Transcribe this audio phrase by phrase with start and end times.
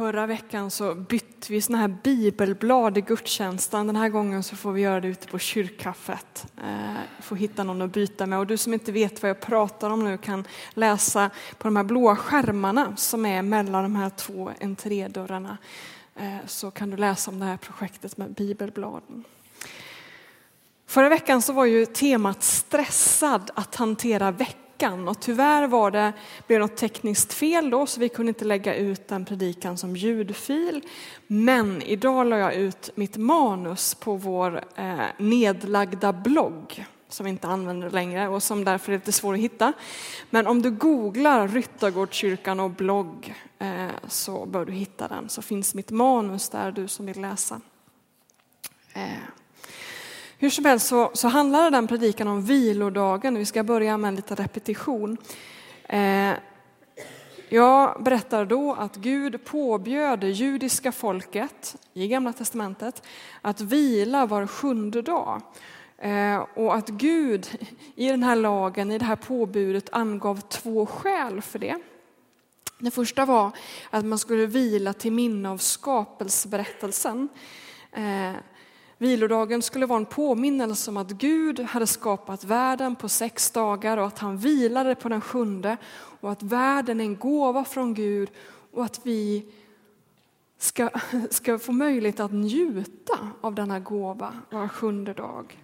[0.00, 3.86] Förra veckan så bytte vi såna här bibelblad i gudstjänsten.
[3.86, 6.46] Den här gången så får vi göra det ute på kyrkkaffet.
[6.56, 8.38] Eh, får hitta någon att byta med.
[8.38, 11.84] Och du som inte vet vad jag pratar om nu kan läsa på de här
[11.84, 15.58] blåa skärmarna som är mellan de här två entrédörrarna.
[16.16, 19.24] Eh, så kan du läsa om det här projektet med bibelbladen.
[20.86, 26.12] Förra veckan så var ju temat stressad att hantera veckan veckan och tyvärr var det,
[26.46, 30.82] blev något tekniskt fel då så vi kunde inte lägga ut den predikan som ljudfil.
[31.26, 37.48] Men idag la jag ut mitt manus på vår eh, nedlagda blogg som vi inte
[37.48, 39.72] använder längre och som därför är lite svår att hitta.
[40.30, 45.74] Men om du googlar Ryttargårdskyrkan och blogg eh, så bör du hitta den så finns
[45.74, 47.60] mitt manus där du som vill läsa.
[48.92, 49.39] Eh.
[50.42, 53.38] Hur som helst så, så handlar den predikan om vilodagen.
[53.38, 55.16] Vi ska börja med en liten repetition.
[55.88, 56.32] Eh,
[57.48, 63.02] jag berättar då att Gud påbjöd det judiska folket i Gamla Testamentet
[63.40, 65.42] att vila var sjunde dag.
[65.98, 67.48] Eh, och att Gud
[67.94, 71.76] i den här lagen, i det här påbudet angav två skäl för det.
[72.78, 73.50] Det första var
[73.90, 77.28] att man skulle vila till minne av skapelseberättelsen.
[77.92, 78.32] Eh,
[79.00, 84.06] Vilodagen skulle vara en påminnelse om att Gud hade skapat världen på sex dagar och
[84.06, 85.76] att han vilade på den sjunde
[86.20, 88.30] och att världen är en gåva från Gud
[88.72, 89.46] och att vi
[90.58, 90.90] ska,
[91.30, 95.58] ska få möjlighet att njuta av denna gåva var sjunde dag.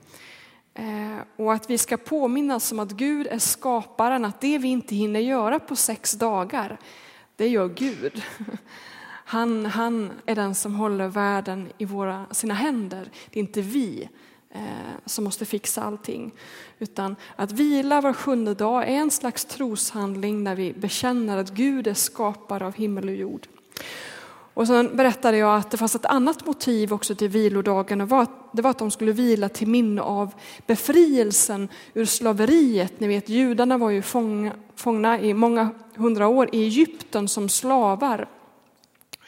[0.74, 4.94] Eh, och att vi ska påminnas om att Gud är skaparen, att det vi inte
[4.94, 6.78] hinner göra på sex dagar,
[7.36, 8.22] det gör Gud.
[9.28, 13.10] Han, han är den som håller världen i våra, sina händer.
[13.30, 14.08] Det är inte vi
[14.50, 14.60] eh,
[15.06, 16.32] som måste fixa allting.
[16.78, 21.86] Utan att vila var sjunde dag är en slags troshandling när vi bekänner att Gud
[21.86, 23.46] är skapare av himmel och jord.
[24.54, 27.98] Och sen berättade jag att det fanns ett annat motiv också till vilodagen.
[27.98, 30.34] Det var, att, det var att de skulle vila till minne av
[30.66, 33.00] befrielsen ur slaveriet.
[33.00, 38.28] Ni vet judarna var ju fång, fångna i många hundra år i Egypten som slavar.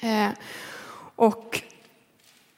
[0.00, 0.30] Eh,
[1.16, 1.62] och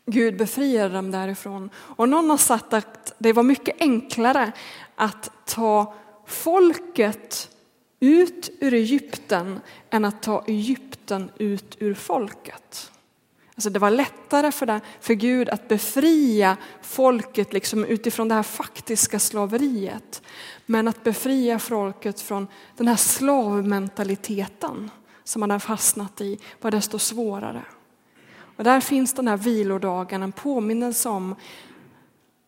[0.07, 1.71] Gud befriade dem därifrån.
[1.77, 4.53] Och någon har sagt att det var mycket enklare
[4.95, 5.95] att ta
[6.27, 7.51] folket
[8.01, 12.91] ut ur Egypten än att ta Egypten ut ur folket.
[13.55, 18.43] Alltså det var lättare för, det, för Gud att befria folket liksom utifrån det här
[18.43, 20.23] faktiska slaveriet.
[20.67, 22.47] Men att befria folket från
[22.77, 24.91] den här slavmentaliteten
[25.31, 27.63] som man har fastnat i var desto svårare.
[28.57, 31.35] Och där finns den här vilodagen, en påminnelse om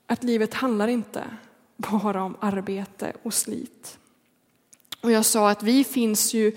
[0.07, 1.25] att livet handlar inte
[1.77, 3.99] bara om arbete och slit.
[5.01, 6.57] Och jag sa att vi finns ju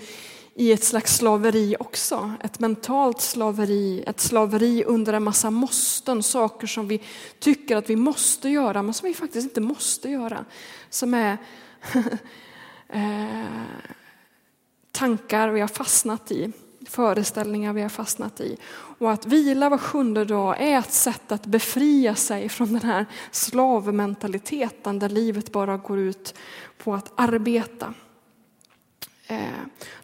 [0.54, 6.66] i ett slags slaveri också, ett mentalt slaveri, ett slaveri under en massa måsten, saker
[6.66, 7.02] som vi
[7.38, 10.44] tycker att vi måste göra men som vi faktiskt inte måste göra.
[10.90, 11.38] Som är
[12.88, 13.95] eh,
[14.96, 16.52] tankar vi har fastnat i,
[16.88, 18.56] föreställningar vi har fastnat i.
[18.98, 23.06] Och att vila var sjunde dag är ett sätt att befria sig från den här
[23.30, 26.34] slavmentaliteten där livet bara går ut
[26.78, 27.94] på att arbeta.
[29.26, 29.38] Eh,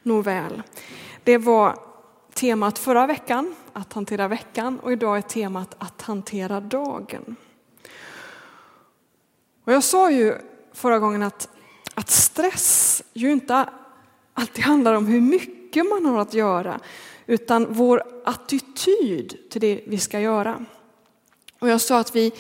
[0.03, 0.63] Nåväl,
[1.25, 1.79] det var
[2.35, 7.37] temat förra veckan, att hantera veckan och idag är temat att hantera dagen.
[9.65, 10.35] Och jag sa ju
[10.73, 11.49] förra gången att,
[11.95, 13.69] att stress ju inte
[14.35, 16.81] alltid handlar om hur mycket man har att göra,
[17.27, 20.65] utan vår attityd till det vi ska göra.
[21.59, 22.33] Och jag sa att vi,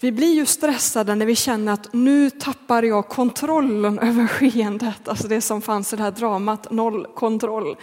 [0.00, 5.28] vi blir ju stressade när vi känner att nu tappar jag kontrollen över skeendet, alltså
[5.28, 7.76] det som fanns i det här dramat, noll kontroll.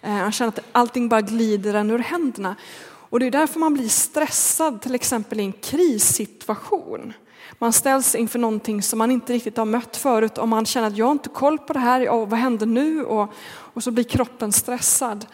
[0.00, 2.56] Eh, man känner att allting bara glider en ur händerna.
[2.84, 7.12] Och det är därför man blir stressad, till exempel i en krissituation.
[7.58, 10.96] Man ställs inför någonting som man inte riktigt har mött förut och man känner att
[10.96, 13.04] jag har inte koll på det här, och vad händer nu?
[13.04, 15.26] Och, och så blir kroppen stressad.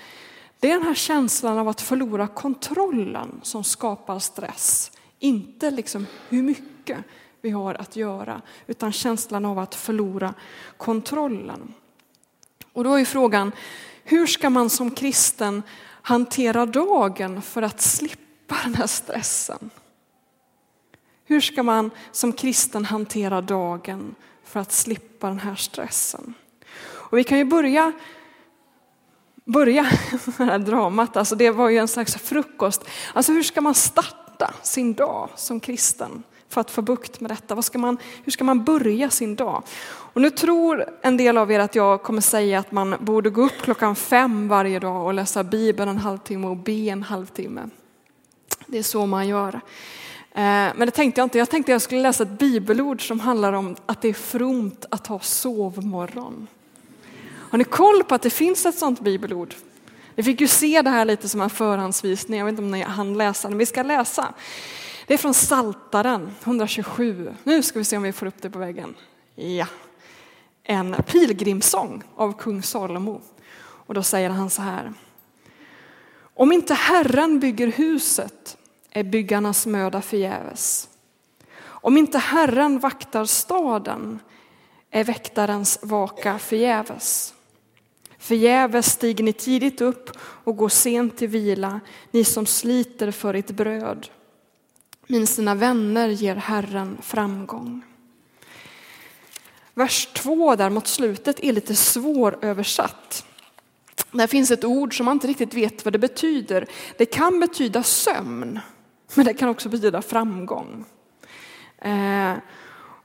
[0.60, 4.90] Det är den här känslan av att förlora kontrollen som skapar stress.
[5.18, 6.98] Inte liksom hur mycket
[7.40, 10.34] vi har att göra, utan känslan av att förlora
[10.76, 11.74] kontrollen.
[12.72, 13.52] Och då är frågan,
[14.04, 15.62] hur ska man som kristen
[16.02, 19.70] hantera dagen för att slippa den här stressen?
[21.28, 24.14] Hur ska man som kristen hantera dagen
[24.44, 26.34] för att slippa den här stressen?
[26.80, 27.92] Och vi kan ju börja
[29.44, 32.84] börja med det här dramat, alltså det var ju en slags frukost.
[33.12, 37.54] Alltså hur ska man starta sin dag som kristen för att få bukt med detta?
[37.54, 39.62] Vad ska man, hur ska man börja sin dag?
[39.88, 43.42] Och nu tror en del av er att jag kommer säga att man borde gå
[43.42, 47.60] upp klockan fem varje dag och läsa Bibeln en halvtimme och be en halvtimme.
[48.66, 49.60] Det är så man gör.
[50.38, 51.38] Eh, men det tänkte jag inte.
[51.38, 55.06] Jag tänkte jag skulle läsa ett bibelord som handlar om att det är fromt att
[55.06, 56.46] ha sovmorgon.
[57.28, 59.54] Har ni koll på att det finns ett sådant bibelord?
[60.14, 62.82] Vi fick ju se det här lite som en förhandsvisning, jag vet inte om ni
[62.82, 64.34] hann läsa, men vi ska läsa.
[65.06, 67.34] Det är från Saltaren 127.
[67.44, 68.94] Nu ska vi se om vi får upp det på väggen.
[69.34, 69.66] Ja.
[70.62, 73.20] En pilgrimssång av kung Salomo.
[73.58, 74.92] Och då säger han så här.
[76.34, 78.57] Om inte Herren bygger huset
[78.90, 80.88] är byggarnas möda förgäves.
[81.60, 84.18] Om inte Herren vaktar staden
[84.90, 87.34] är väktarens vaka förgäves.
[88.18, 91.80] Förgäves stiger ni tidigt upp och går sent till vila,
[92.10, 94.08] ni som sliter för ert bröd.
[95.06, 97.82] Min sina vänner ger Herren framgång.
[99.74, 103.24] Vers 2 där mot slutet är lite svåröversatt.
[104.12, 106.66] Där finns ett ord som man inte riktigt vet vad det betyder.
[106.96, 108.60] Det kan betyda sömn,
[109.14, 110.84] men det kan också betyda framgång.
[111.78, 112.34] Eh,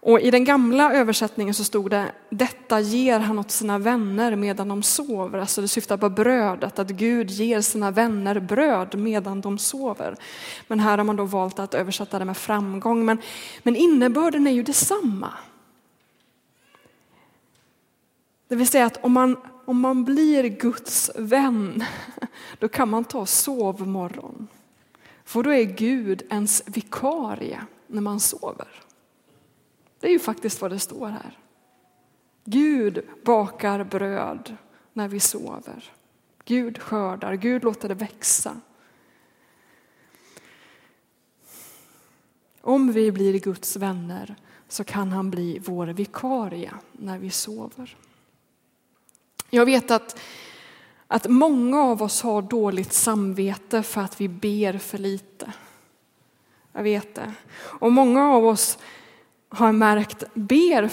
[0.05, 4.67] och I den gamla översättningen så stod det detta ger han åt sina vänner medan
[4.67, 5.39] de sover.
[5.39, 10.15] Alltså det syftar på brödet, att Gud ger sina vänner bröd medan de sover.
[10.67, 13.05] Men här har man då valt att översätta det med framgång.
[13.05, 13.17] Men,
[13.63, 15.33] men innebörden är ju detsamma.
[18.47, 21.83] Det vill säga att om man, om man blir Guds vän,
[22.59, 24.47] då kan man ta sovmorgon.
[25.23, 28.67] För då är Gud ens vikarie när man sover.
[29.99, 31.39] Det är ju faktiskt vad det står här.
[32.45, 34.57] Gud bakar bröd
[34.93, 35.91] när vi sover.
[36.45, 38.61] Gud skördar, Gud låter det växa.
[42.61, 44.35] Om vi blir Guds vänner
[44.67, 47.97] så kan han bli vår vikarie när vi sover.
[49.49, 50.19] Jag vet att,
[51.13, 55.54] att många av oss har dåligt samvete för att vi ber för lite.
[56.71, 57.33] Jag vet det.
[57.56, 58.77] Och många av oss
[59.50, 60.89] har märkt ber,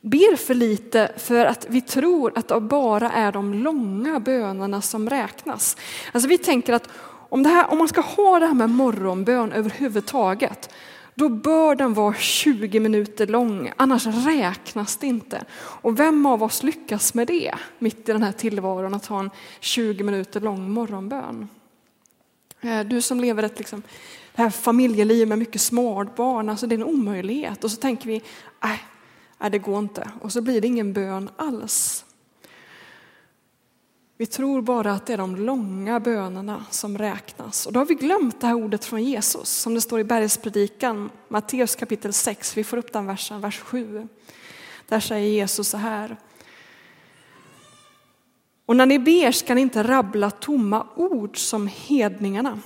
[0.00, 5.10] ber för lite för att vi tror att det bara är de långa bönerna som
[5.10, 5.76] räknas.
[6.12, 6.88] Alltså vi tänker att
[7.28, 10.70] om, det här, om man ska ha det här med morgonbön överhuvudtaget,
[11.18, 15.44] då bör den vara 20 minuter lång, annars räknas det inte.
[15.54, 19.30] Och vem av oss lyckas med det mitt i den här tillvaron, att ha en
[19.60, 21.48] 20 minuter lång morgonbön?
[22.60, 23.82] Eh, du som lever ett liksom,
[24.34, 27.64] det här familjeliv med mycket småbarn, alltså det är en omöjlighet.
[27.64, 28.16] Och så tänker vi,
[28.64, 28.70] äh,
[29.38, 30.10] nej det går inte.
[30.20, 32.05] Och så blir det ingen bön alls.
[34.18, 37.66] Vi tror bara att det är de långa bönerna som räknas.
[37.66, 41.10] Och då har vi glömt det här ordet från Jesus som det står i bergspredikan,
[41.28, 42.56] Matteus kapitel 6.
[42.56, 44.08] Vi får upp den versen, vers 7.
[44.88, 46.16] Där säger Jesus så här.
[48.66, 52.60] Och när ni ber ska ni inte rabbla tomma ord som hedningarna.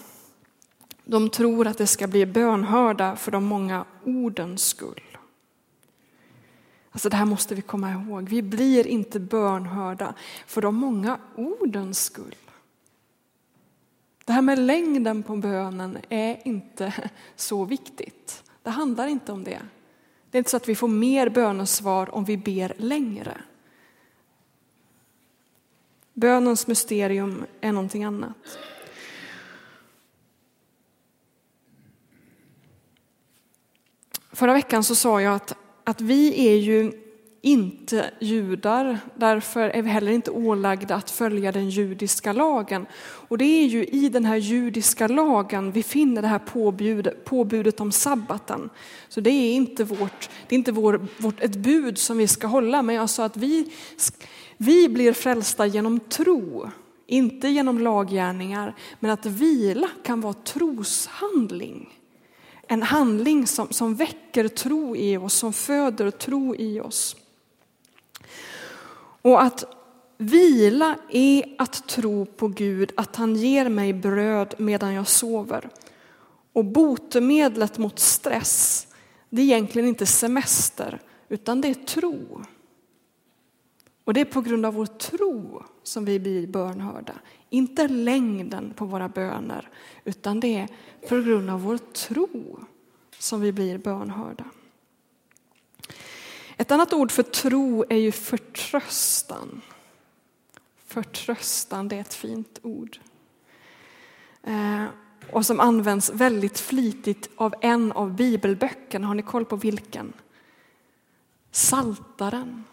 [1.05, 5.10] De tror att det ska bli bönhörda för de många ordens skull.
[6.91, 8.29] Alltså det här måste vi komma ihåg.
[8.29, 10.15] Vi blir inte bönhörda
[10.47, 12.35] för de många ordens skull.
[14.25, 18.45] Det här med längden på bönen är inte så viktigt.
[18.63, 19.61] Det handlar inte om det.
[20.31, 23.41] Det är inte så att vi får mer bönesvar om vi ber längre.
[26.15, 28.59] Bönens mysterium är någonting annat.
[34.33, 35.57] Förra veckan så sa jag att,
[35.91, 36.93] att vi är ju
[37.43, 42.87] inte judar, därför är vi heller inte ålagda att följa den judiska lagen.
[43.01, 47.81] Och det är ju i den här judiska lagen vi finner det här påbudet, påbudet
[47.81, 48.71] om sabbaten.
[49.09, 52.47] Så det är inte, vårt, det är inte vår, vårt, ett bud som vi ska
[52.47, 53.73] hålla, men jag sa att vi,
[54.57, 56.71] vi blir frälsta genom tro,
[57.07, 62.00] inte genom laggärningar, men att vila kan vara troshandling
[62.71, 67.17] en handling som, som väcker tro i oss, som föder tro i oss.
[69.23, 69.65] Och att
[70.19, 75.69] vila är att tro på Gud, att han ger mig bröd medan jag sover.
[76.53, 78.87] Och botemedlet mot stress,
[79.31, 82.45] det är egentligen inte semester, utan det är tro.
[84.11, 87.15] Och det är på grund av vår tro som vi blir bönhörda.
[87.51, 89.69] Inte längden på våra böner,
[90.05, 90.69] utan det är
[91.09, 92.59] på grund av vår tro
[93.19, 94.45] som vi blir bönhörda.
[96.57, 99.61] Ett annat ord för tro är ju förtröstan.
[100.87, 102.99] Förtröstan, det är ett fint ord.
[104.43, 104.85] Eh,
[105.33, 109.07] och som används väldigt flitigt av en av bibelböckerna.
[109.07, 110.13] Har ni koll på vilken?
[111.51, 112.65] Saltaren.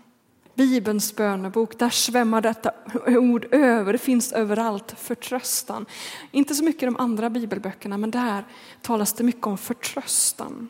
[0.58, 2.72] Bibelns bönebok, där svämmar detta
[3.08, 3.94] ord över.
[3.94, 5.86] Det finns överallt, förtröstan.
[6.32, 8.46] Inte så mycket i de andra bibelböckerna, men där
[8.82, 10.70] talas det mycket om förtröstan.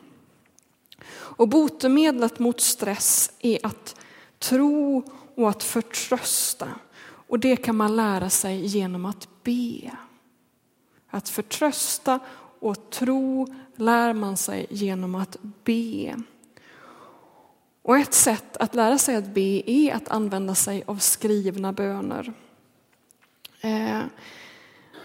[1.10, 4.00] Och botemedlet mot stress är att
[4.38, 5.02] tro
[5.34, 6.68] och att förtrösta.
[7.00, 9.90] Och det kan man lära sig genom att be.
[11.10, 12.18] Att förtrösta
[12.60, 16.16] och tro lär man sig genom att be.
[17.88, 22.32] Och ett sätt att lära sig att be är att använda sig av skrivna böner.
[23.60, 24.02] Eh,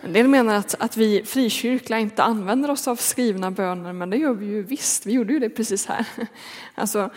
[0.01, 4.17] en del menar att, att vi frikyrkliga inte använder oss av skrivna böner, men det
[4.17, 5.05] gör vi ju visst.
[5.05, 6.07] Vi gjorde ju det precis här.
[6.75, 7.09] Alltså,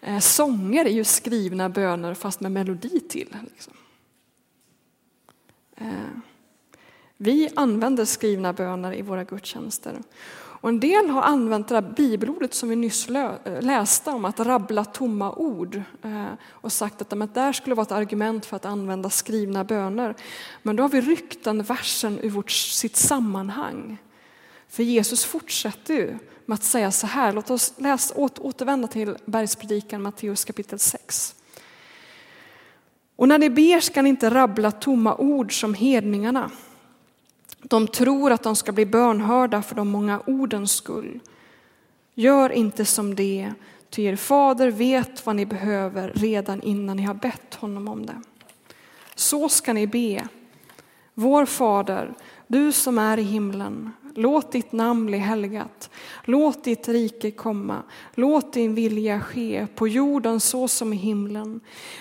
[0.00, 3.36] eh, sånger är ju skrivna böner fast med melodi till.
[3.50, 3.72] Liksom.
[5.76, 5.86] Eh,
[7.16, 10.02] vi använder skrivna böner i våra gudstjänster.
[10.62, 14.40] Och en del har använt det där bibelordet som vi nyss eh, läste om att
[14.40, 18.64] rabbla tomma ord eh, och sagt att det där skulle vara ett argument för att
[18.64, 20.14] använda skrivna böner.
[20.62, 23.98] Men då har vi ryckt den versen ur vårt, sitt sammanhang.
[24.68, 30.02] För Jesus fortsätter ju med att säga så här, låt oss läsa, återvända till bergspredikan
[30.02, 31.34] Matteus kapitel 6.
[33.16, 36.50] Och när ni ber ska ni inte rabbla tomma ord som hedningarna
[37.62, 41.20] de tror att de ska bli bönhörda för de många ordens skull.
[42.14, 43.52] Gör inte som det,
[43.90, 48.22] ty er fader vet vad ni behöver redan innan ni har bett honom om det.
[49.14, 50.28] Så ska ni be.
[51.14, 52.14] Vår fader,
[52.46, 53.90] du som är i himlen.
[54.14, 55.90] Låt ditt namn bli helgat.
[56.24, 57.82] Låt ditt rike komma.
[58.14, 61.60] Låt din vilja ske på jorden så som i himlen.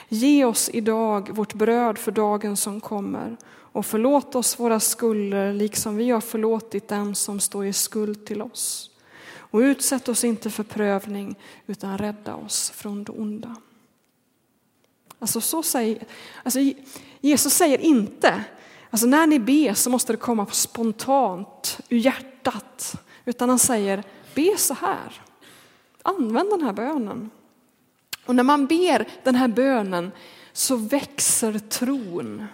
[0.10, 3.38] Ge oss idag vårt bröd för dagen som kommer
[3.71, 8.41] och förlåt oss våra skulder liksom vi har förlåtit dem som står i skuld till
[8.41, 8.91] oss.
[9.33, 11.35] Och utsätt oss inte för prövning
[11.67, 13.55] utan rädda oss från det onda.
[15.19, 16.03] Alltså, så säger,
[16.43, 16.59] alltså
[17.21, 18.43] Jesus säger inte,
[18.89, 22.95] alltså när ni ber så måste det komma spontant ur hjärtat.
[23.25, 24.03] Utan han säger,
[24.35, 25.21] be så här.
[26.03, 27.29] Använd den här bönen.
[28.25, 30.11] Och när man ber den här bönen
[30.53, 32.47] så växer tron.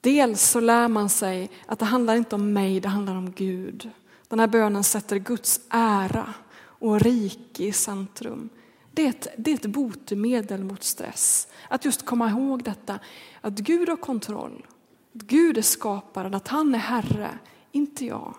[0.00, 3.90] Dels så lär man sig att det handlar inte om mig, det handlar om Gud.
[4.28, 8.48] Den här bönen sätter Guds ära och rike i centrum.
[8.92, 11.48] Det är, ett, det är ett botemedel mot stress.
[11.68, 12.98] Att just komma ihåg detta,
[13.40, 14.66] att Gud har kontroll.
[15.14, 17.38] Att Gud är skaparen, att han är Herre,
[17.72, 18.34] inte jag.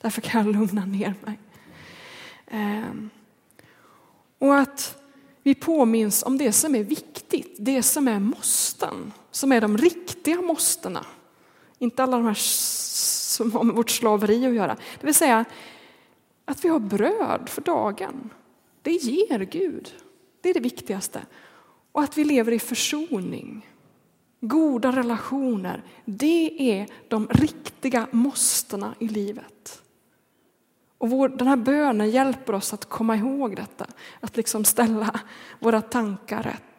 [0.00, 1.38] Därför kan jag lugna ner mig.
[2.46, 3.10] Ehm.
[4.38, 5.02] Och att
[5.42, 7.13] vi påminns om det som är viktigt,
[7.58, 11.06] det som är måsten, som är de riktiga måstena.
[11.78, 12.36] Inte alla de här
[13.34, 14.76] som har med vårt slaveri att göra.
[15.00, 15.44] Det vill säga
[16.44, 18.30] att vi har bröd för dagen.
[18.82, 19.92] Det ger Gud.
[20.40, 21.26] Det är det viktigaste.
[21.92, 23.68] Och att vi lever i försoning.
[24.40, 29.82] Goda relationer, det är de riktiga måstena i livet.
[30.98, 33.86] Och vår, den här bönen hjälper oss att komma ihåg detta,
[34.20, 35.20] att liksom ställa
[35.58, 36.73] våra tankar rätt.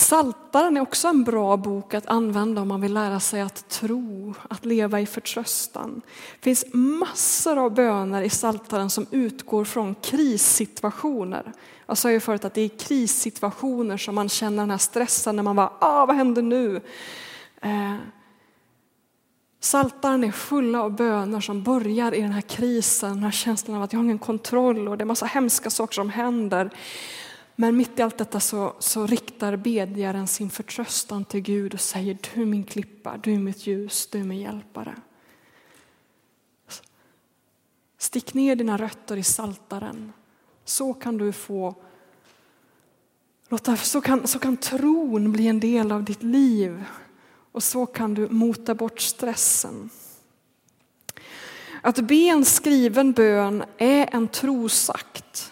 [0.00, 4.34] Saltaren är också en bra bok att använda om man vill lära sig att tro,
[4.48, 6.02] att leva i förtröstan.
[6.40, 11.52] Det finns massor av böner i Saltaren som utgår från krissituationer.
[11.86, 15.36] Jag sa ju förut att det är i krissituationer som man känner den här stressen
[15.36, 16.80] när man bara, ah, vad händer nu?
[17.62, 17.96] Eh,
[19.60, 23.82] Saltaren är fulla av böner som börjar i den här krisen, den här känslan av
[23.82, 26.70] att jag har ingen kontroll och det är massa hemska saker som händer.
[27.60, 32.18] Men mitt i allt detta så, så riktar bedjaren sin förtröstan till Gud och säger
[32.34, 34.94] du är min klippa, du är mitt ljus, du är min hjälpare.
[37.98, 40.12] Stick ner dina rötter i saltaren.
[40.64, 41.74] Så kan du få
[43.76, 46.84] så kan, så kan tron bli en del av ditt liv.
[47.52, 49.90] Och så kan du mota bort stressen.
[51.82, 55.49] Att be en skriven bön är en trosakt.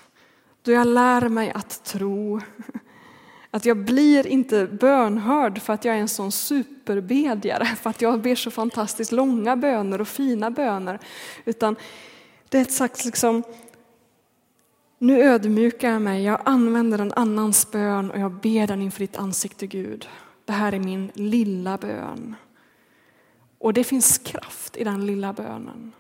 [0.69, 2.41] Då jag lär mig att tro.
[3.51, 8.23] Att jag blir inte bönhörd för att jag är en sån superbedjare, för att jag
[8.23, 10.99] ber så fantastiskt långa böner och fina böner.
[11.45, 11.77] Utan
[12.49, 13.43] det är ett slags liksom,
[14.99, 19.17] nu ödmjukar jag mig, jag använder en annans bön och jag ber den inför ditt
[19.17, 20.09] ansikte Gud.
[20.45, 22.35] Det här är min lilla bön.
[23.59, 25.93] Och det finns kraft i den lilla bönen.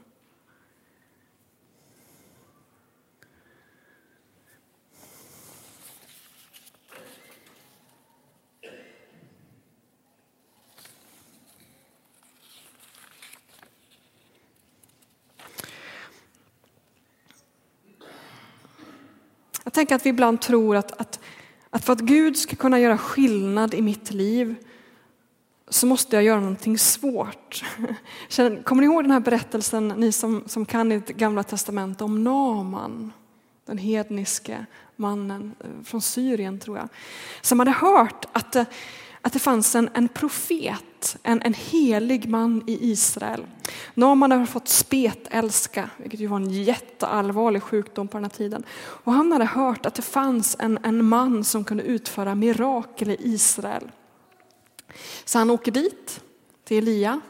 [19.68, 21.20] Jag tänker att vi ibland tror att, att,
[21.70, 24.54] att för att Gud ska kunna göra skillnad i mitt liv
[25.68, 27.64] så måste jag göra någonting svårt.
[28.64, 33.12] Kommer ni ihåg den här berättelsen, ni som, som kan i gamla testamentet, om Naman?
[33.66, 36.88] Den hedniske mannen eh, från Syrien tror jag.
[37.40, 38.64] Som hade hört att, eh,
[39.22, 43.46] att det fanns en, en profet, en, en helig man i Israel.
[43.94, 48.64] Naman hade fått spetälska, vilket ju var en jätteallvarlig sjukdom på den här tiden.
[48.78, 53.16] Och han hade hört att det fanns en, en man som kunde utföra mirakel i
[53.20, 53.90] Israel.
[55.24, 56.20] Så han åker dit,
[56.64, 57.20] till Elia.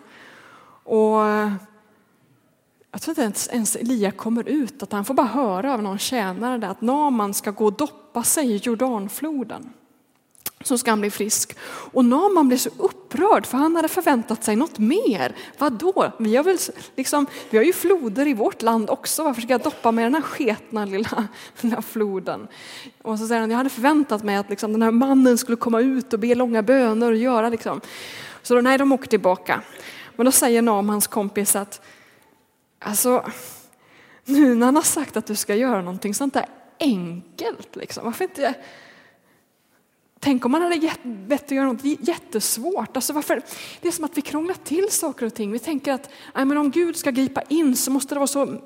[0.85, 1.53] Och eh,
[2.91, 5.99] jag tror inte ens, ens Elia kommer ut, att han får bara höra av någon
[5.99, 9.73] tjänare att Naman ska gå och doppa sig i Jordanfloden.
[10.61, 11.57] Så ska han bli frisk.
[11.93, 15.37] Och Naman blir så upprörd för han hade förväntat sig något mer.
[15.59, 16.12] Vadå?
[16.19, 16.59] Vi har, väl,
[16.97, 19.23] liksom, vi har ju floder i vårt land också.
[19.23, 21.29] Varför ska jag doppa mig i den här sketna lilla,
[21.61, 22.49] lilla floden?
[23.03, 25.81] Och så säger han, jag hade förväntat mig att liksom, den här mannen skulle komma
[25.81, 27.81] ut och be långa böner och göra liksom.
[28.43, 29.62] Så då, nej, de åker tillbaka.
[30.17, 31.81] Men då säger Namans kompis att
[32.81, 33.25] Alltså,
[34.25, 36.47] nu när han har sagt att du ska göra någonting sånt där
[36.81, 38.55] enkelt, liksom, varför inte
[40.21, 42.97] Tänk om man hade bett att göra något jättesvårt.
[42.97, 43.43] Alltså varför?
[43.81, 45.53] Det är som att vi krånglar till saker och ting.
[45.53, 48.61] Vi tänker att nej, men om Gud ska gripa in så måste det vara så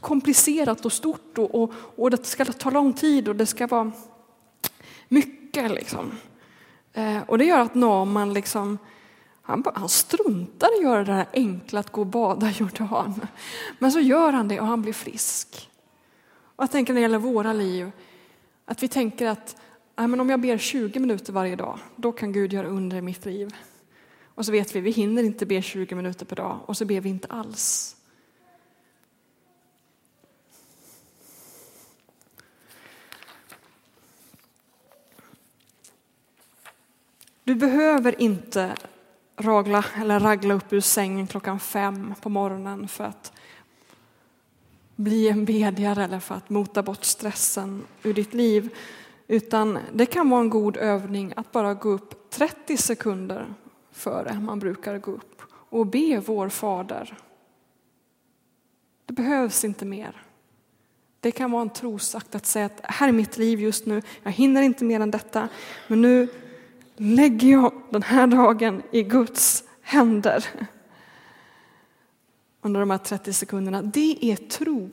[0.00, 3.92] komplicerat och stort och, och, och det ska ta lång tid och det ska vara
[5.08, 5.70] mycket.
[5.70, 6.12] Liksom.
[6.92, 8.78] Eh, och det gör att Naman liksom,
[9.42, 13.20] han, han struntar i att göra det här enkla att gå och bada i Jordan.
[13.78, 15.70] Men så gör han det och han blir frisk.
[16.56, 17.90] Och jag tänker när det gäller våra liv,
[18.64, 19.56] att vi tänker att
[19.98, 23.02] nej, men om jag ber 20 minuter varje dag, då kan Gud göra under i
[23.02, 23.54] mitt liv.
[24.34, 27.00] Och så vet vi, vi hinner inte be 20 minuter per dag och så ber
[27.00, 27.96] vi inte alls.
[37.44, 38.74] Du behöver inte
[39.36, 43.32] ragla eller ragla upp ur sängen klockan fem på morgonen för att
[44.96, 48.70] bli en bedjare eller för att mota bort stressen ur ditt liv.
[49.28, 53.54] Utan det kan vara en god övning att bara gå upp 30 sekunder
[53.90, 57.18] före man brukar gå upp och be vår Fader.
[59.06, 60.22] Det behövs inte mer.
[61.20, 64.32] Det kan vara en trosakt att säga att här är mitt liv just nu, jag
[64.32, 65.48] hinner inte mer än detta,
[65.86, 66.28] men nu
[66.96, 70.44] lägger jag den här dagen i Guds händer.
[72.60, 73.82] Under de här 30 sekunderna.
[73.82, 74.90] Det är tro.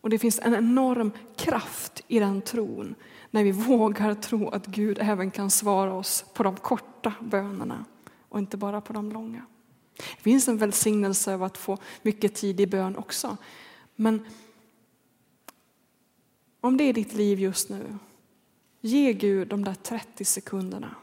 [0.00, 2.94] Och det finns en enorm kraft i den tron
[3.36, 7.84] när vi vågar tro att Gud även kan svara oss på de korta bönerna
[8.28, 9.46] och inte bara på de långa.
[9.96, 13.36] Det finns en välsignelse av att få mycket tid i bön också.
[13.96, 14.26] Men
[16.60, 17.98] om det är ditt liv just nu,
[18.80, 20.94] ge Gud de där 30 sekunderna.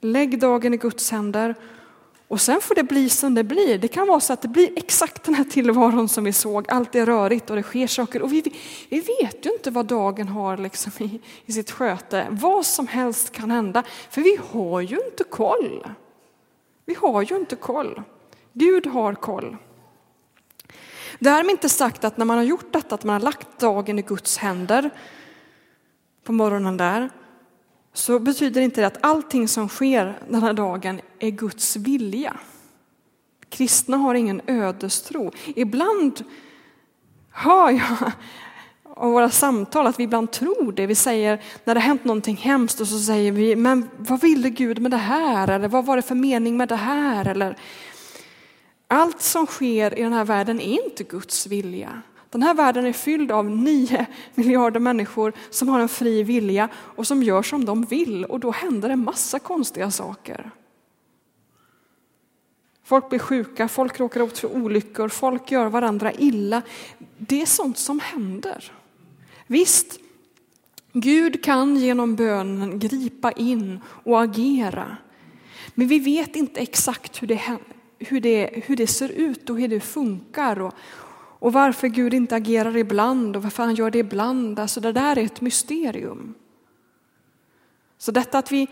[0.00, 1.54] Lägg dagen i Guds händer
[2.28, 3.78] och sen får det bli som det blir.
[3.78, 6.64] Det kan vara så att det blir exakt den här tillvaron som vi såg.
[6.68, 8.22] Allt är rörigt och det sker saker.
[8.22, 8.42] Och vi,
[8.88, 12.26] vi vet ju inte vad dagen har liksom i, i sitt sköte.
[12.30, 13.82] Vad som helst kan hända.
[14.10, 15.86] För vi har ju inte koll.
[16.84, 18.02] Vi har ju inte koll.
[18.52, 19.56] Gud har koll.
[21.18, 24.02] Därmed inte sagt att när man har gjort detta, att man har lagt dagen i
[24.02, 24.90] Guds händer
[26.24, 27.10] på morgonen där,
[27.96, 32.36] så betyder inte det att allting som sker den här dagen är Guds vilja.
[33.48, 35.32] Kristna har ingen ödestro.
[35.46, 36.24] Ibland
[37.30, 38.12] hör jag
[38.84, 40.86] av våra samtal att vi ibland tror det.
[40.86, 44.50] Vi säger när det har hänt någonting hemskt och så säger vi, men vad ville
[44.50, 45.48] Gud med det här?
[45.48, 47.28] Eller vad var det för mening med det här?
[47.28, 47.56] Eller,
[48.88, 52.02] allt som sker i den här världen är inte Guds vilja.
[52.36, 57.06] Den här världen är fylld av nio miljarder människor som har en fri vilja och
[57.06, 60.50] som gör som de vill och då händer en massa konstiga saker.
[62.84, 66.62] Folk blir sjuka, folk råkar ut för olyckor, folk gör varandra illa.
[67.18, 68.72] Det är sånt som händer.
[69.46, 70.00] Visst,
[70.92, 74.96] Gud kan genom bönen gripa in och agera.
[75.74, 77.58] Men vi vet inte exakt hur det,
[77.98, 80.60] hur det, hur det ser ut och hur det funkar.
[80.60, 80.74] Och,
[81.38, 85.18] och varför Gud inte agerar ibland och varför han gör det ibland, alltså det där
[85.18, 86.34] är ett mysterium.
[87.98, 88.68] Så detta att vi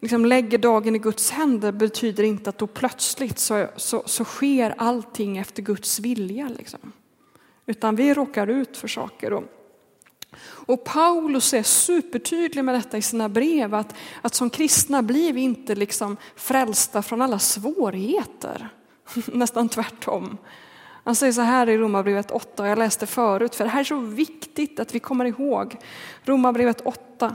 [0.00, 4.74] liksom lägger dagen i Guds händer betyder inte att då plötsligt så, så, så sker
[4.78, 6.48] allting efter Guds vilja.
[6.48, 6.92] Liksom.
[7.66, 9.32] Utan vi råkar ut för saker.
[9.32, 9.44] Och,
[10.42, 15.40] och Paulus är supertydlig med detta i sina brev, att, att som kristna blir vi
[15.40, 18.68] inte liksom frälsta från alla svårigheter.
[19.26, 20.38] Nästan tvärtom.
[21.04, 23.84] Han säger så här i Romarbrevet 8, och jag läste förut, för det här är
[23.84, 25.76] så viktigt att vi kommer ihåg.
[26.24, 27.34] Romarbrevet 8,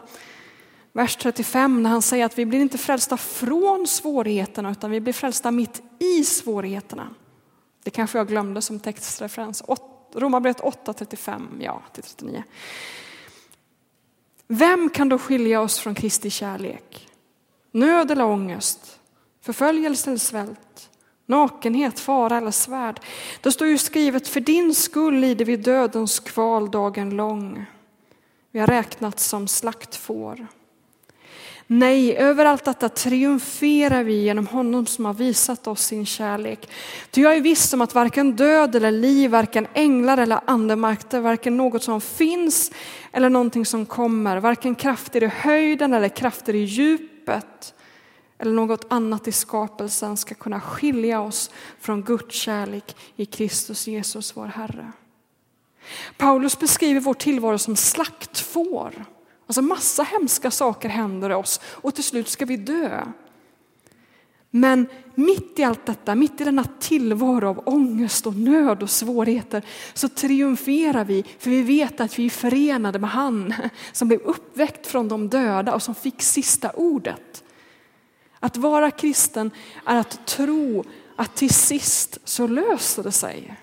[0.93, 5.13] vers 35, när han säger att vi blir inte frälsta från svårigheterna, utan vi blir
[5.13, 7.10] frälsta mitt i svårigheterna.
[7.84, 9.63] Det kanske jag glömde som textreferens.
[10.13, 12.43] Romarbrevet 8, 35, ja, till 39.
[14.47, 17.10] Vem kan då skilja oss från Kristi kärlek?
[17.71, 18.99] Nöd eller ångest?
[19.41, 20.89] Förföljelse eller svält?
[21.30, 23.00] Nakenhet, fara eller svärd?
[23.42, 27.66] Det står ju skrivet, för din skull lider vi dödens kval dagen lång.
[28.52, 30.48] Vi har räknats som slaktfår.
[31.70, 36.70] Nej, över allt detta triumferar vi genom honom som har visat oss sin kärlek.
[37.12, 41.58] Ty jag är viss om att varken död eller liv, varken änglar eller andemakter, varken
[41.58, 42.72] något som finns
[43.12, 47.74] eller någonting som kommer, varken krafter i höjden eller krafter i djupet
[48.39, 54.38] eller något annat i skapelsen ska kunna skilja oss från Guds kärlek i Kristus Jesus
[54.38, 54.91] vår Herre.
[56.17, 59.06] Paulus beskriver vår tillvaro som slaktfår.
[59.47, 63.06] Alltså massa hemska saker händer oss och till slut ska vi dö.
[64.50, 69.65] Men mitt i allt detta, mitt i denna tillvaro av ångest och nöd och svårigheter
[69.93, 73.54] så triumferar vi för vi vet att vi är förenade med han
[73.91, 77.43] som blev uppväckt från de döda och som fick sista ordet.
[78.39, 79.52] Att vara kristen
[79.86, 80.84] är att tro
[81.15, 83.58] att till sist så löser det sig.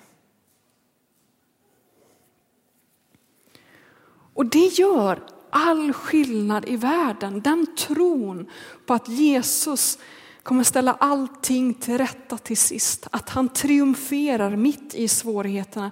[4.35, 7.41] Och det gör all skillnad i världen.
[7.41, 8.51] Den tron
[8.87, 9.99] på att Jesus
[10.43, 13.09] kommer ställa allting till rätta till sist.
[13.11, 15.91] Att han triumferar mitt i svårigheterna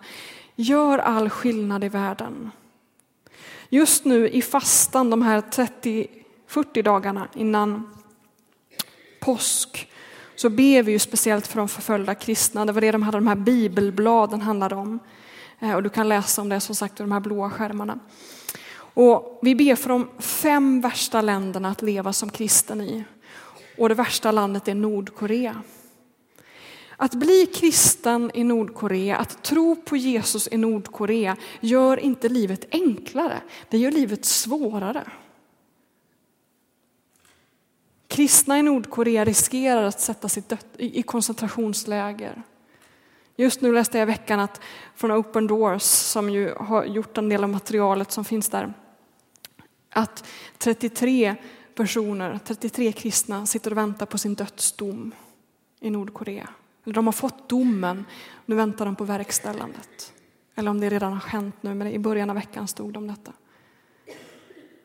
[0.57, 2.51] gör all skillnad i världen.
[3.69, 8.02] Just nu i fastan, de här 30-40 dagarna innan
[9.23, 9.89] påsk,
[10.35, 12.65] så ber vi ju speciellt för de förföljda kristna.
[12.65, 14.99] Det var det de hade de här bibelbladen handlade om.
[15.61, 17.99] Eh, och du kan läsa om det som sagt i de här blåa skärmarna.
[18.95, 23.05] Och vi ber för de fem värsta länderna att leva som kristen i.
[23.79, 25.63] Och det värsta landet är Nordkorea.
[26.97, 33.41] Att bli kristen i Nordkorea, att tro på Jesus i Nordkorea gör inte livet enklare,
[33.69, 35.03] det gör livet svårare.
[38.13, 40.43] Kristna i Nordkorea riskerar att sättas i,
[40.77, 42.43] i koncentrationsläger.
[43.37, 44.61] Just nu läste jag i veckan att
[44.95, 48.75] från Open Doors, som ju har gjort en del av materialet som finns där,
[49.91, 50.25] att
[50.59, 51.35] 33
[51.75, 55.15] personer, 33 kristna sitter och väntar på sin dödsdom
[55.81, 56.49] i Nordkorea.
[56.85, 58.05] Eller de har fått domen,
[58.47, 60.13] nu väntar de på verkställandet.
[60.55, 63.07] Eller om det redan har hänt nu, men i början av veckan stod det om
[63.07, 63.33] detta.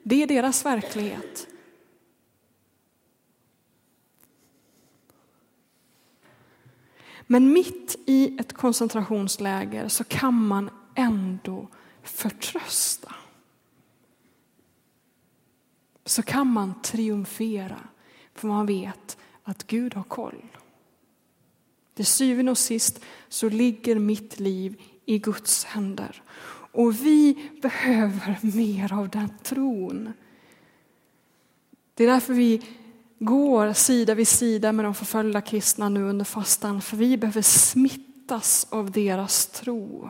[0.03, 1.47] Det är deras verklighet.
[7.27, 11.67] Men mitt i ett koncentrationsläger så kan man ändå
[12.03, 13.15] förtrösta
[16.09, 17.79] så kan man triumfera
[18.33, 20.45] för man vet att Gud har koll.
[21.93, 26.21] Till syvende och sist så ligger mitt liv i Guds händer.
[26.71, 30.13] Och vi behöver mer av den tron.
[31.93, 32.65] Det är därför vi
[33.19, 38.67] går sida vid sida med de förföljda kristna nu under fastan, för vi behöver smittas
[38.69, 40.10] av deras tro.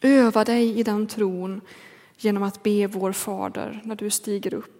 [0.00, 1.60] Öva dig i den tron
[2.16, 4.77] genom att be vår Fader när du stiger upp.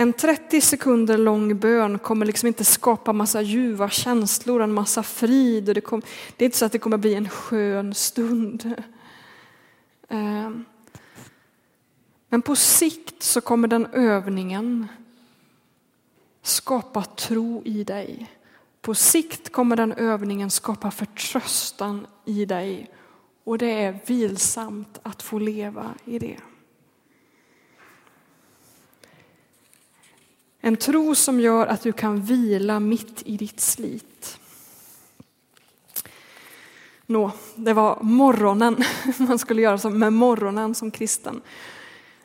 [0.00, 5.64] En 30 sekunder lång bön kommer liksom inte skapa massa ljuva känslor, en massa frid.
[5.64, 6.02] det, kom,
[6.36, 8.74] det är inte så att det kommer bli en skön stund.
[10.08, 10.64] Ehm.
[12.28, 14.88] Men på sikt så kommer den övningen
[16.42, 18.30] skapa tro i dig.
[18.80, 22.90] På sikt kommer den övningen skapa förtröstan i dig
[23.44, 26.36] och det är vilsamt att få leva i det.
[30.60, 34.38] En tro som gör att du kan vila mitt i ditt slit.
[37.06, 38.76] Nå, det var morgonen
[39.18, 41.42] man skulle göra med morgonen som kristen.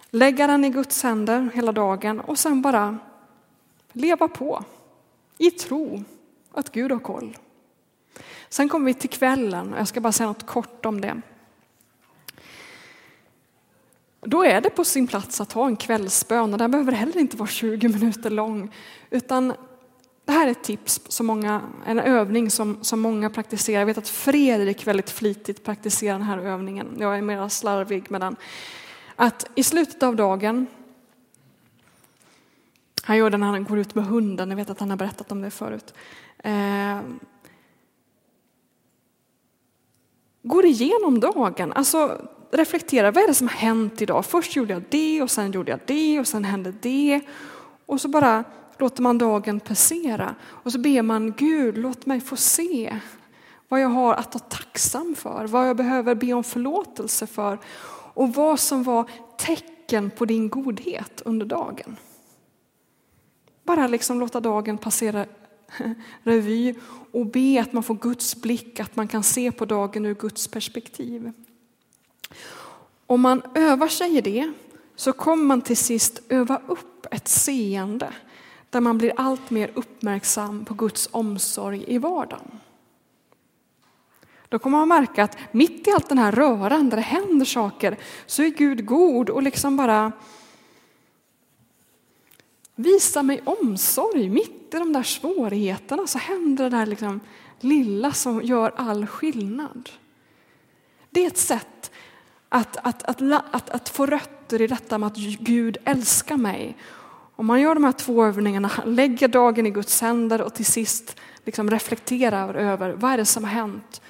[0.10, 2.98] Lägga den i Guds händer hela dagen och sen bara
[3.92, 4.64] leva på
[5.38, 6.04] i tro
[6.52, 7.38] att Gud har koll.
[8.50, 11.22] Sen kommer vi till kvällen och jag ska bara säga något kort om det.
[14.26, 17.38] Då är det på sin plats att ha en kvällsbön och den behöver heller inte
[17.38, 18.72] vara 20 minuter lång.
[19.10, 19.54] Utan
[20.26, 23.80] det här är ett tips, som många, en övning som, som många praktiserar.
[23.80, 26.88] Jag vet att Fredrik väldigt flitigt praktiserar den här övningen.
[27.00, 28.36] Jag är mer slarvig med den.
[29.16, 30.68] Att i slutet av dagen
[33.08, 35.32] Han gör det när han går ut med hunden, jag vet att han har berättat
[35.32, 35.94] om det förut.
[36.38, 37.00] Eh,
[40.44, 44.26] går igenom dagen, alltså reflektera, vad är det som har hänt idag?
[44.26, 47.22] Först gjorde jag det och sen gjorde jag det och sen hände det.
[47.86, 48.44] Och så bara
[48.78, 53.00] låter man dagen passera och så ber man Gud, låt mig få se
[53.70, 57.60] vad jag har att vara tacksam för, vad jag behöver be om förlåtelse för
[58.14, 61.98] och vad som var tecken på din godhet under dagen.
[63.64, 65.26] Bara liksom låta dagen passera
[66.24, 66.76] revy
[67.12, 70.48] och be att man får Guds blick, att man kan se på dagen ur Guds
[70.48, 71.32] perspektiv.
[73.08, 74.52] Om man övar sig i det
[74.96, 78.14] så kommer man till sist öva upp ett seende
[78.70, 82.60] där man blir allt mer uppmärksam på Guds omsorg i vardagen.
[84.50, 87.98] Då kommer man märka att mitt i allt den här röran där det händer saker
[88.26, 90.12] så är Gud god och liksom bara
[92.76, 94.30] visar mig omsorg.
[94.30, 97.20] Mitt i de där svårigheterna så händer det där liksom
[97.60, 99.90] lilla som gör all skillnad.
[101.10, 101.92] Det är ett sätt
[102.56, 106.78] att, att, att, att, att få rötter i detta med att Gud älskar mig.
[107.36, 111.20] Om man gör de här två övningarna, lägger dagen i Guds händer och till sist
[111.46, 114.02] liksom reflekterar över vad är det som har hänt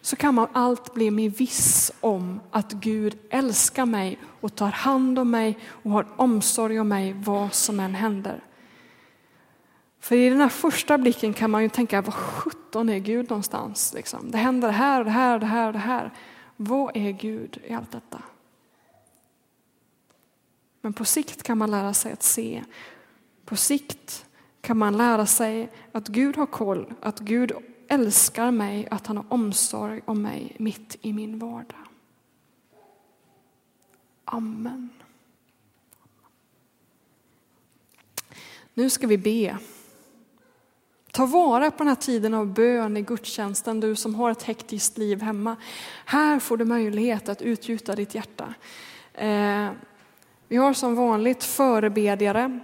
[0.00, 5.18] så kan man allt bli mer viss om att Gud älskar mig och tar hand
[5.18, 8.40] om mig och har omsorg om mig vad som än händer.
[10.00, 13.92] För i den här första blicken kan man ju tänka, vad sjutton är Gud någonstans?
[13.94, 14.30] Liksom.
[14.30, 16.12] Det händer det här och det här och det här och det här.
[16.56, 18.22] Vad är Gud i allt detta?
[20.80, 22.64] Men på sikt kan man lära sig att se.
[23.44, 24.26] På sikt
[24.60, 27.52] kan man lära sig att Gud har koll, att Gud
[27.88, 31.86] älskar mig, att han har omsorg om mig mitt i min vardag.
[34.24, 34.88] Amen.
[38.74, 39.58] Nu ska vi be.
[41.12, 44.98] Ta vara på den här tiden av bön i gudstjänsten, du som har ett hektiskt
[44.98, 45.56] liv hemma.
[46.04, 48.54] Här får du möjlighet att utgjuta ditt hjärta.
[49.14, 49.68] Eh,
[50.48, 52.60] vi har som vanligt förebedjare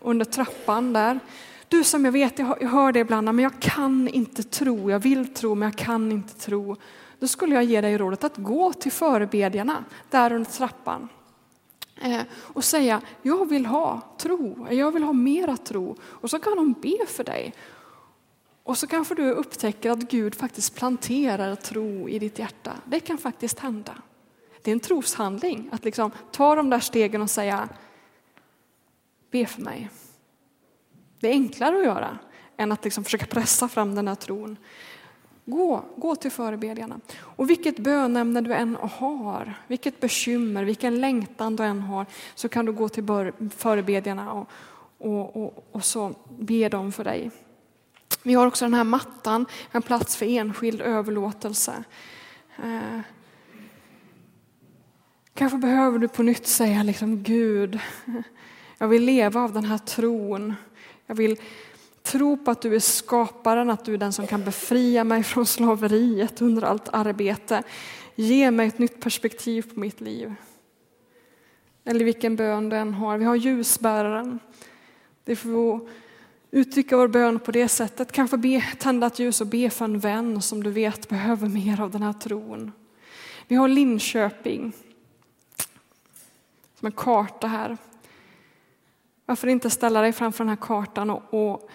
[0.00, 1.20] under trappan där.
[1.68, 5.34] Du som jag vet, jag hör det ibland, men jag kan inte tro, jag vill
[5.34, 6.76] tro men jag kan inte tro.
[7.18, 11.08] Då skulle jag ge dig rådet att gå till förebedjarna där under trappan
[12.00, 15.96] Eh, och säga, jag vill ha tro, jag vill ha mera tro.
[16.02, 17.54] Och så kan de be för dig.
[18.62, 22.72] Och så kanske du upptäcker att Gud faktiskt planterar tro i ditt hjärta.
[22.84, 23.94] Det kan faktiskt hända.
[24.62, 27.68] Det är en troshandling att liksom ta de där stegen och säga,
[29.30, 29.90] be för mig.
[31.20, 32.18] Det är enklare att göra
[32.56, 34.56] än att liksom försöka pressa fram den här tron.
[35.50, 37.00] Gå, gå till förebedjarna.
[37.18, 42.66] Och vilket bönämne du än har, vilket bekymmer, vilken längtan du än har, så kan
[42.66, 44.48] du gå till förebedjarna och,
[44.98, 47.30] och, och, och så be dem för dig.
[48.22, 51.84] Vi har också den här mattan, en plats för enskild överlåtelse.
[52.62, 53.00] Eh,
[55.34, 57.80] kanske behöver du på nytt säga liksom Gud,
[58.78, 60.54] jag vill leva av den här tron.
[61.06, 61.36] Jag vill
[62.02, 65.46] tro på att du är skaparen, att du är den som kan befria mig från
[65.46, 67.62] slaveriet under allt arbete.
[68.14, 70.34] Ge mig ett nytt perspektiv på mitt liv.
[71.84, 73.18] Eller vilken bön du än har.
[73.18, 74.38] Vi har ljusbäraren.
[75.24, 75.88] Det får
[76.50, 78.12] uttrycka vår bön på det sättet.
[78.12, 81.80] Kanske be, tända ett ljus och be för en vän som du vet behöver mer
[81.80, 82.72] av den här tron.
[83.48, 84.72] Vi har Linköping.
[86.78, 87.76] Som en karta här.
[89.26, 91.70] Varför inte ställa dig framför den här kartan och, och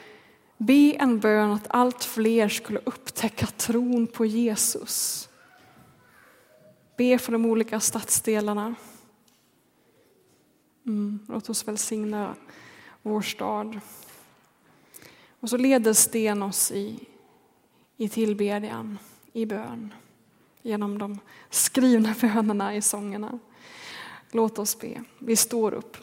[0.57, 5.29] be en bön att allt fler skulle upptäcka tron på Jesus.
[6.97, 8.75] Be för de olika stadsdelarna.
[10.85, 12.35] Mm, låt oss välsigna
[13.01, 13.79] vår stad.
[15.39, 16.99] Och så leder Sten oss i,
[17.97, 18.97] i tillbedjan,
[19.33, 19.93] i bön,
[20.61, 23.39] genom de skrivna bönerna i sångerna.
[24.31, 25.03] Låt oss be.
[25.19, 25.97] Vi står upp.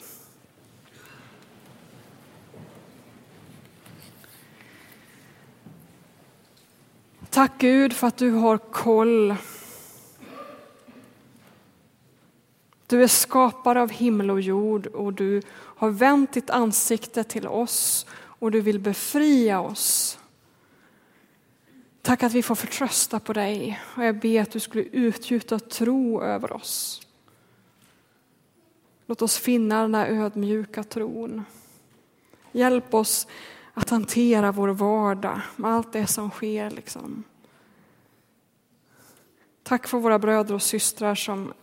[7.33, 9.35] Tack Gud för att du har koll.
[12.87, 18.05] Du är skapare av himmel och jord och du har vänt ditt ansikte till oss
[18.13, 20.19] och du vill befria oss.
[22.01, 26.21] Tack att vi får förtrösta på dig och jag ber att du skulle utgjuta tro
[26.21, 27.01] över oss.
[29.05, 31.45] Låt oss finna den här ödmjuka tron.
[32.51, 33.27] Hjälp oss
[33.73, 36.69] att hantera vår vardag med allt det som sker.
[36.69, 37.23] Liksom.
[39.63, 41.53] Tack för våra bröder och systrar som,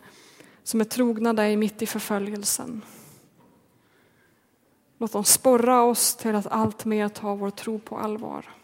[0.62, 2.84] som är trogna dig mitt i förföljelsen.
[4.98, 8.54] Låt dem sporra oss till att allt mer ta vår tro på allvar.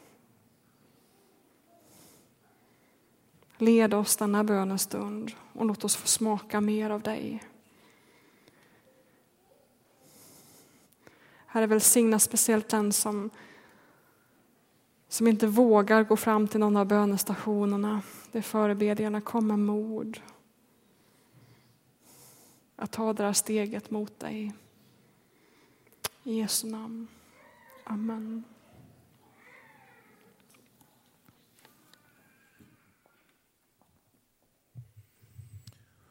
[3.58, 7.42] Led oss denna bönestund och låt oss få smaka mer av dig.
[11.56, 13.30] Herre, välsigna speciellt den som,
[15.08, 18.02] som inte vågar gå fram till någon av bönestationerna.
[18.32, 20.20] där förebedjarna kom med mod.
[22.76, 24.52] Att ta det där steget mot dig.
[26.22, 27.08] I Jesu namn.
[27.84, 28.44] Amen.